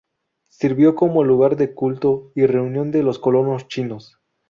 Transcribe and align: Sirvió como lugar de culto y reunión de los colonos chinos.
Sirvió 0.49 0.95
como 0.95 1.23
lugar 1.23 1.57
de 1.57 1.75
culto 1.75 2.31
y 2.33 2.47
reunión 2.47 2.89
de 2.89 3.03
los 3.03 3.19
colonos 3.19 3.67
chinos. 3.67 4.17